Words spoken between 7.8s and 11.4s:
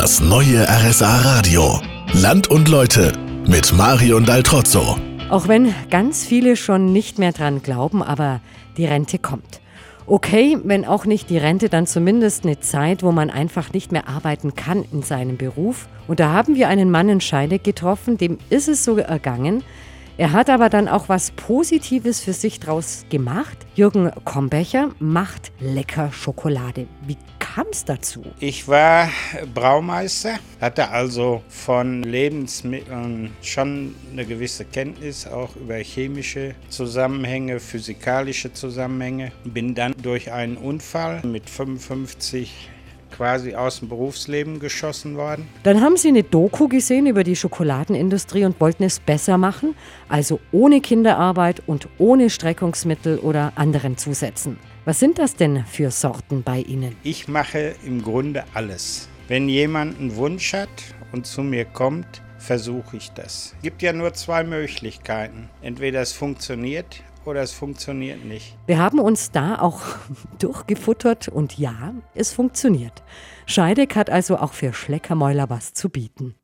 aber die Rente kommt. Okay, wenn auch nicht die